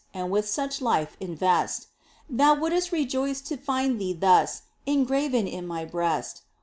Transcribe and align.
And 0.15 0.31
with 0.31 0.47
such 0.49 0.81
life 0.81 1.15
invest, 1.19 1.85
Thou 2.27 2.55
wouldst 2.55 2.91
rejoice 2.91 3.39
to 3.41 3.55
find 3.55 4.01
thee 4.01 4.13
thus 4.13 4.63
Engraven 4.87 5.47
in 5.47 5.67
My 5.67 5.85
breast. 5.85 6.41